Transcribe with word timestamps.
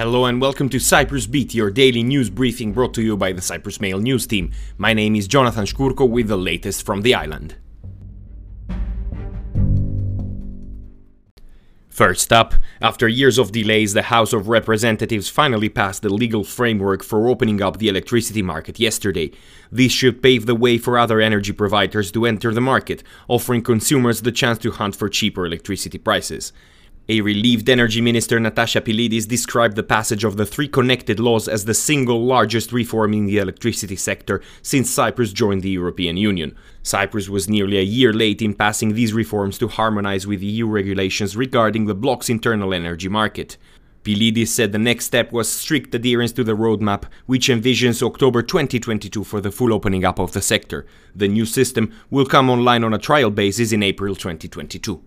Hello 0.00 0.24
and 0.24 0.40
welcome 0.40 0.70
to 0.70 0.78
Cyprus 0.78 1.26
Beat, 1.26 1.52
your 1.52 1.70
daily 1.70 2.02
news 2.02 2.30
briefing 2.30 2.72
brought 2.72 2.94
to 2.94 3.02
you 3.02 3.18
by 3.18 3.32
the 3.32 3.42
Cyprus 3.42 3.82
Mail 3.82 3.98
news 3.98 4.26
team. 4.26 4.50
My 4.78 4.94
name 4.94 5.14
is 5.14 5.28
Jonathan 5.28 5.66
Shkurko 5.66 6.08
with 6.08 6.28
the 6.28 6.38
latest 6.38 6.86
from 6.86 7.02
the 7.02 7.14
island. 7.14 7.56
First 11.90 12.32
up, 12.32 12.54
after 12.80 13.08
years 13.08 13.36
of 13.36 13.52
delays, 13.52 13.92
the 13.92 14.04
House 14.04 14.32
of 14.32 14.48
Representatives 14.48 15.28
finally 15.28 15.68
passed 15.68 16.00
the 16.00 16.08
legal 16.08 16.44
framework 16.44 17.04
for 17.04 17.28
opening 17.28 17.60
up 17.60 17.76
the 17.76 17.88
electricity 17.88 18.40
market 18.40 18.80
yesterday. 18.80 19.30
This 19.70 19.92
should 19.92 20.22
pave 20.22 20.46
the 20.46 20.54
way 20.54 20.78
for 20.78 20.96
other 20.96 21.20
energy 21.20 21.52
providers 21.52 22.10
to 22.12 22.24
enter 22.24 22.54
the 22.54 22.62
market, 22.62 23.02
offering 23.28 23.60
consumers 23.60 24.22
the 24.22 24.32
chance 24.32 24.56
to 24.60 24.70
hunt 24.70 24.96
for 24.96 25.10
cheaper 25.10 25.44
electricity 25.44 25.98
prices. 25.98 26.54
A 27.10 27.22
relieved 27.22 27.68
Energy 27.68 28.00
Minister 28.00 28.38
Natasha 28.38 28.80
Pilides 28.80 29.26
described 29.26 29.74
the 29.74 29.82
passage 29.82 30.22
of 30.22 30.36
the 30.36 30.46
three 30.46 30.68
connected 30.68 31.18
laws 31.18 31.48
as 31.48 31.64
the 31.64 31.74
single 31.74 32.24
largest 32.24 32.70
reform 32.70 33.12
in 33.14 33.26
the 33.26 33.38
electricity 33.38 33.96
sector 33.96 34.40
since 34.62 34.88
Cyprus 34.88 35.32
joined 35.32 35.62
the 35.62 35.70
European 35.70 36.16
Union. 36.16 36.56
Cyprus 36.84 37.28
was 37.28 37.48
nearly 37.48 37.78
a 37.78 37.82
year 37.82 38.12
late 38.12 38.40
in 38.40 38.54
passing 38.54 38.94
these 38.94 39.12
reforms 39.12 39.58
to 39.58 39.66
harmonize 39.66 40.24
with 40.24 40.40
EU 40.40 40.68
regulations 40.68 41.36
regarding 41.36 41.86
the 41.86 41.96
bloc's 41.96 42.28
internal 42.28 42.72
energy 42.72 43.08
market. 43.08 43.56
Pilides 44.04 44.54
said 44.54 44.70
the 44.70 44.78
next 44.78 45.06
step 45.06 45.32
was 45.32 45.50
strict 45.50 45.92
adherence 45.92 46.30
to 46.30 46.44
the 46.44 46.56
roadmap, 46.56 47.06
which 47.26 47.48
envisions 47.48 48.04
October 48.04 48.40
2022 48.40 49.24
for 49.24 49.40
the 49.40 49.50
full 49.50 49.74
opening 49.74 50.04
up 50.04 50.20
of 50.20 50.30
the 50.30 50.40
sector. 50.40 50.86
The 51.16 51.26
new 51.26 51.44
system 51.44 51.92
will 52.08 52.26
come 52.26 52.48
online 52.48 52.84
on 52.84 52.94
a 52.94 52.98
trial 52.98 53.32
basis 53.32 53.72
in 53.72 53.82
April 53.82 54.14
2022. 54.14 55.02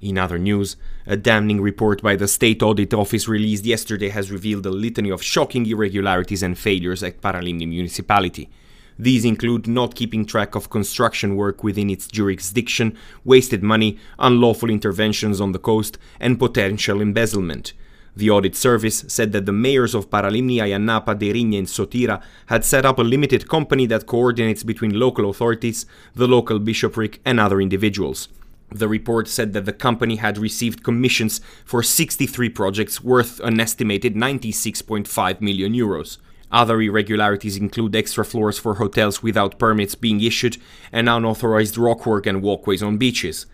In 0.00 0.16
other 0.16 0.38
news, 0.38 0.76
a 1.06 1.16
damning 1.16 1.60
report 1.60 2.02
by 2.02 2.14
the 2.14 2.28
State 2.28 2.62
Audit 2.62 2.94
Office 2.94 3.26
released 3.26 3.64
yesterday 3.64 4.10
has 4.10 4.30
revealed 4.30 4.64
a 4.64 4.70
litany 4.70 5.10
of 5.10 5.20
shocking 5.20 5.66
irregularities 5.66 6.40
and 6.44 6.56
failures 6.56 7.02
at 7.02 7.20
Paralimni 7.20 7.66
municipality. 7.66 8.48
These 8.96 9.24
include 9.24 9.66
not 9.66 9.96
keeping 9.96 10.24
track 10.24 10.54
of 10.54 10.70
construction 10.70 11.34
work 11.34 11.64
within 11.64 11.90
its 11.90 12.06
jurisdiction, 12.06 12.96
wasted 13.24 13.64
money, 13.64 13.98
unlawful 14.20 14.70
interventions 14.70 15.40
on 15.40 15.50
the 15.50 15.58
coast, 15.58 15.98
and 16.20 16.38
potential 16.38 17.00
embezzlement. 17.00 17.72
The 18.14 18.30
audit 18.30 18.54
service 18.54 19.04
said 19.08 19.32
that 19.32 19.46
the 19.46 19.52
mayors 19.52 19.96
of 19.96 20.10
Paralimni, 20.10 20.58
Ayia 20.58 20.80
Napa, 20.80 21.16
Deryneia, 21.16 21.58
and 21.58 21.66
Sotira 21.66 22.22
had 22.46 22.64
set 22.64 22.86
up 22.86 23.00
a 23.00 23.02
limited 23.02 23.48
company 23.48 23.86
that 23.86 24.06
coordinates 24.06 24.62
between 24.62 24.98
local 24.98 25.28
authorities, 25.28 25.86
the 26.14 26.28
local 26.28 26.60
bishopric, 26.60 27.20
and 27.24 27.40
other 27.40 27.60
individuals. 27.60 28.28
The 28.70 28.88
report 28.88 29.28
said 29.28 29.54
that 29.54 29.64
the 29.64 29.72
company 29.72 30.16
had 30.16 30.36
received 30.36 30.82
commissions 30.82 31.40
for 31.64 31.82
63 31.82 32.50
projects 32.50 33.02
worth 33.02 33.40
an 33.40 33.60
estimated 33.60 34.14
96.5 34.14 35.40
million 35.40 35.72
euros. 35.72 36.18
Other 36.50 36.80
irregularities 36.80 37.56
include 37.56 37.96
extra 37.96 38.24
floors 38.24 38.58
for 38.58 38.74
hotels 38.74 39.22
without 39.22 39.58
permits 39.58 39.94
being 39.94 40.20
issued 40.20 40.56
and 40.92 41.08
unauthorized 41.08 41.76
rockwork 41.76 42.26
and 42.26 42.42
walkways 42.42 42.82
on 42.82 42.96
beaches. 42.96 43.46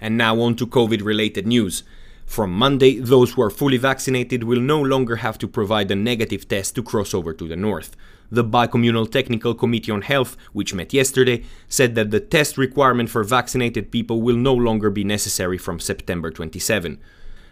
And 0.00 0.16
now 0.16 0.40
on 0.40 0.54
to 0.56 0.66
COVID 0.66 1.02
related 1.02 1.46
news. 1.46 1.82
From 2.28 2.52
Monday, 2.52 2.98
those 3.00 3.32
who 3.32 3.42
are 3.42 3.50
fully 3.50 3.78
vaccinated 3.78 4.44
will 4.44 4.60
no 4.60 4.82
longer 4.82 5.16
have 5.16 5.38
to 5.38 5.48
provide 5.48 5.90
a 5.90 5.96
negative 5.96 6.46
test 6.46 6.74
to 6.74 6.82
cross 6.82 7.14
over 7.14 7.32
to 7.32 7.48
the 7.48 7.56
north. 7.56 7.96
The 8.30 8.44
Bicommunal 8.44 9.10
Technical 9.10 9.54
Committee 9.54 9.90
on 9.90 10.02
Health, 10.02 10.36
which 10.52 10.74
met 10.74 10.92
yesterday, 10.92 11.44
said 11.68 11.94
that 11.94 12.10
the 12.10 12.20
test 12.20 12.58
requirement 12.58 13.08
for 13.08 13.24
vaccinated 13.24 13.90
people 13.90 14.20
will 14.20 14.36
no 14.36 14.52
longer 14.52 14.90
be 14.90 15.04
necessary 15.04 15.56
from 15.56 15.80
September 15.80 16.30
27. 16.30 17.00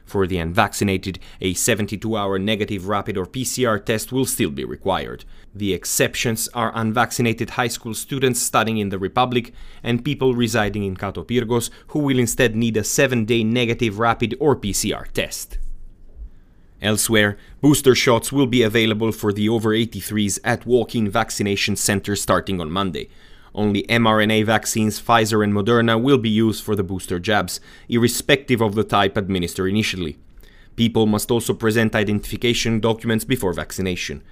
For 0.06 0.26
the 0.28 0.38
unvaccinated, 0.38 1.18
a 1.40 1.52
72 1.52 2.16
hour 2.16 2.38
negative 2.38 2.86
rapid 2.86 3.18
or 3.18 3.26
PCR 3.26 3.84
test 3.84 4.12
will 4.12 4.24
still 4.24 4.50
be 4.50 4.64
required. 4.64 5.24
The 5.52 5.74
exceptions 5.74 6.48
are 6.54 6.70
unvaccinated 6.74 7.50
high 7.50 7.68
school 7.68 7.92
students 7.92 8.40
studying 8.40 8.78
in 8.78 8.90
the 8.90 9.00
Republic 9.00 9.52
and 9.82 10.04
people 10.04 10.34
residing 10.34 10.84
in 10.84 10.96
Kato 10.96 11.24
Pyrgos 11.24 11.70
who 11.88 11.98
will 11.98 12.20
instead 12.20 12.54
need 12.54 12.76
a 12.76 12.84
7 12.84 13.24
day 13.24 13.42
negative 13.42 13.98
rapid 13.98 14.36
or 14.38 14.54
PCR 14.54 15.10
test. 15.12 15.58
Elsewhere, 16.80 17.36
booster 17.60 17.94
shots 17.94 18.30
will 18.30 18.46
be 18.46 18.62
available 18.62 19.10
for 19.10 19.32
the 19.32 19.48
over 19.48 19.70
83s 19.70 20.38
at 20.44 20.66
walk 20.66 20.94
in 20.94 21.10
vaccination 21.10 21.74
centers 21.74 22.22
starting 22.22 22.60
on 22.60 22.70
Monday. 22.70 23.08
Only 23.56 23.84
mRNA 23.84 24.44
vaccines, 24.44 25.00
Pfizer 25.00 25.42
and 25.42 25.54
Moderna, 25.54 26.00
will 26.00 26.18
be 26.18 26.28
used 26.28 26.62
for 26.62 26.76
the 26.76 26.84
booster 26.84 27.18
jabs, 27.18 27.58
irrespective 27.88 28.60
of 28.60 28.74
the 28.74 28.84
type 28.84 29.16
administered 29.16 29.70
initially. 29.70 30.18
People 30.76 31.06
must 31.06 31.30
also 31.30 31.54
present 31.54 31.94
identification 31.94 32.80
documents 32.80 33.24
before 33.24 33.54
vaccination. 33.54 34.22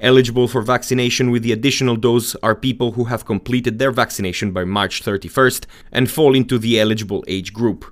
Eligible 0.00 0.48
for 0.48 0.62
vaccination 0.62 1.30
with 1.30 1.42
the 1.42 1.52
additional 1.52 1.94
dose 1.94 2.34
are 2.36 2.54
people 2.54 2.92
who 2.92 3.04
have 3.04 3.26
completed 3.26 3.78
their 3.78 3.92
vaccination 3.92 4.50
by 4.50 4.64
March 4.64 5.04
31st 5.04 5.66
and 5.92 6.10
fall 6.10 6.34
into 6.34 6.58
the 6.58 6.80
eligible 6.80 7.22
age 7.28 7.52
group. 7.52 7.84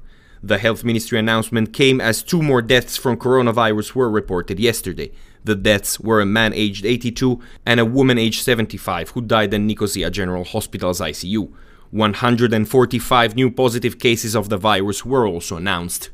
The 0.43 0.57
health 0.57 0.85
ministry 0.85 1.19
announcement 1.19 1.75
came 1.75 2.01
as 2.01 2.23
two 2.23 2.41
more 2.41 2.63
deaths 2.63 2.97
from 2.97 3.19
coronavirus 3.19 3.95
were 3.95 4.09
reported 4.09 4.59
yesterday. 4.59 5.13
The 5.45 5.55
deaths 5.55 6.01
were 6.01 6.21
a 6.21 6.27
man 6.27 6.53
aged 6.55 6.85
82 6.85 7.41
and 7.65 7.81
a 7.81 7.85
woman 7.85 8.19
aged 8.19 8.43
75 8.43 9.11
who 9.11 9.21
died 9.21 9.55
in 9.55 9.67
Nicosia 9.67 10.11
General 10.11 10.45
Hospital's 10.45 11.01
ICU. 11.01 11.53
145 11.91 13.35
new 13.35 13.51
positive 13.51 13.99
cases 13.99 14.37
of 14.37 14.49
the 14.49 14.59
virus 14.59 15.05
were 15.05 15.27
also 15.27 15.57
announced. 15.57 16.11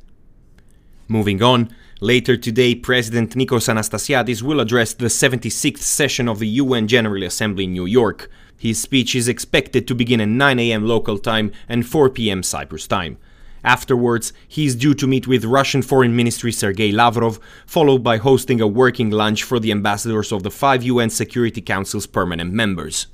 Moving 1.09 1.43
on, 1.43 1.75
later 2.01 2.37
today, 2.37 2.75
President 2.75 3.35
Nikos 3.35 3.69
Anastasiadis 3.69 4.41
will 4.41 4.61
address 4.61 4.95
the 4.95 5.07
76th 5.07 5.79
session 5.79 6.29
of 6.29 6.39
the 6.39 6.49
UN 6.49 6.87
General 6.87 7.25
Assembly 7.25 7.65
in 7.65 7.73
New 7.73 7.87
York. 7.87 8.31
His 8.57 8.81
speech 8.81 9.15
is 9.15 9.29
expected 9.29 9.87
to 9.89 9.95
begin 9.95 10.21
at 10.21 10.29
9 10.29 10.59
a.m. 10.61 10.87
local 10.87 11.19
time 11.19 11.53
and 11.69 11.87
4 11.87 12.11
p.m. 12.11 12.43
Cyprus 12.43 12.87
time. 12.87 13.19
Afterwards, 13.65 14.35
he 14.47 14.67
is 14.67 14.77
due 14.77 14.93
to 14.95 15.07
meet 15.07 15.27
with 15.27 15.47
Russian 15.47 15.81
Foreign 15.81 16.15
Ministry 16.15 16.53
Sergei 16.53 16.93
Lavrov, 16.93 17.41
followed 17.67 18.05
by 18.05 18.19
hosting 18.19 18.61
a 18.61 18.67
working 18.67 19.11
lunch 19.11 19.43
for 19.43 19.59
the 19.59 19.73
ambassadors 19.73 20.33
of 20.33 20.43
the 20.43 20.51
five 20.51 20.83
UN 20.83 21.09
Security 21.09 21.63
Council's 21.63 22.07
permanent 22.07 22.53
members. 22.53 23.07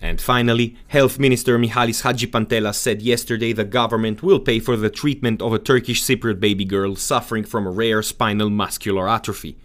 And 0.00 0.20
finally, 0.20 0.76
Health 0.88 1.18
Minister 1.18 1.58
Mihalis 1.58 2.02
Hadjipantelas 2.02 2.74
said 2.74 3.02
yesterday 3.02 3.52
the 3.52 3.64
government 3.64 4.22
will 4.22 4.38
pay 4.38 4.60
for 4.60 4.76
the 4.76 4.90
treatment 4.90 5.42
of 5.42 5.52
a 5.52 5.58
Turkish 5.58 6.02
Cypriot 6.02 6.38
baby 6.38 6.64
girl 6.64 6.94
suffering 6.94 7.42
from 7.42 7.66
a 7.66 7.70
rare 7.70 8.02
spinal 8.02 8.50
muscular 8.50 9.08
atrophy. 9.08 9.56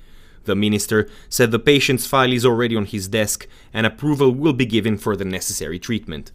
The 0.45 0.55
minister 0.55 1.09
said 1.27 1.51
the 1.51 1.59
patient's 1.59 2.07
file 2.07 2.31
is 2.31 2.45
already 2.45 2.75
on 2.75 2.85
his 2.85 3.07
desk 3.07 3.47
and 3.73 3.85
approval 3.85 4.31
will 4.31 4.53
be 4.53 4.65
given 4.65 4.97
for 4.97 5.15
the 5.15 5.25
necessary 5.25 5.77
treatment. 5.77 6.31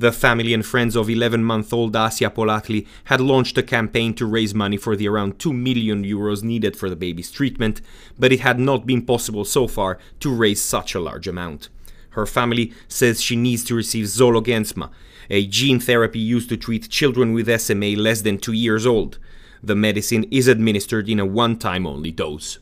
The 0.00 0.12
family 0.12 0.54
and 0.54 0.64
friends 0.64 0.94
of 0.94 1.10
11 1.10 1.42
month 1.42 1.72
old 1.72 1.96
Asia 1.96 2.30
Polatli 2.30 2.86
had 3.04 3.20
launched 3.20 3.58
a 3.58 3.64
campaign 3.64 4.14
to 4.14 4.26
raise 4.26 4.54
money 4.54 4.76
for 4.76 4.94
the 4.94 5.08
around 5.08 5.40
2 5.40 5.52
million 5.52 6.04
euros 6.04 6.44
needed 6.44 6.76
for 6.76 6.88
the 6.88 6.94
baby's 6.94 7.32
treatment, 7.32 7.80
but 8.16 8.32
it 8.32 8.38
had 8.38 8.60
not 8.60 8.86
been 8.86 9.04
possible 9.04 9.44
so 9.44 9.66
far 9.66 9.98
to 10.20 10.32
raise 10.32 10.62
such 10.62 10.94
a 10.94 11.00
large 11.00 11.26
amount. 11.26 11.68
Her 12.10 12.26
family 12.26 12.72
says 12.86 13.20
she 13.20 13.34
needs 13.34 13.64
to 13.64 13.74
receive 13.74 14.06
Zolgensma, 14.06 14.90
a 15.30 15.44
gene 15.48 15.80
therapy 15.80 16.20
used 16.20 16.48
to 16.50 16.56
treat 16.56 16.88
children 16.88 17.32
with 17.32 17.60
SMA 17.60 17.96
less 17.96 18.20
than 18.20 18.38
2 18.38 18.52
years 18.52 18.86
old. 18.86 19.18
The 19.64 19.74
medicine 19.74 20.24
is 20.30 20.46
administered 20.46 21.08
in 21.08 21.18
a 21.18 21.26
one 21.26 21.56
time 21.56 21.88
only 21.88 22.12
dose. 22.12 22.60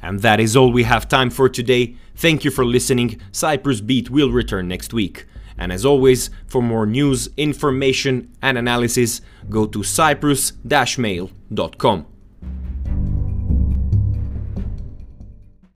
And 0.00 0.20
that 0.20 0.40
is 0.40 0.56
all 0.56 0.72
we 0.72 0.84
have 0.84 1.08
time 1.08 1.30
for 1.30 1.48
today. 1.48 1.96
Thank 2.14 2.44
you 2.44 2.50
for 2.50 2.64
listening. 2.64 3.20
Cyprus 3.32 3.80
Beat 3.80 4.10
will 4.10 4.30
return 4.30 4.68
next 4.68 4.92
week. 4.92 5.26
And 5.56 5.72
as 5.72 5.84
always, 5.84 6.30
for 6.46 6.62
more 6.62 6.86
news, 6.86 7.28
information, 7.36 8.30
and 8.40 8.56
analysis, 8.56 9.20
go 9.50 9.66
to 9.66 9.82
cyprus-mail.com. 9.82 12.06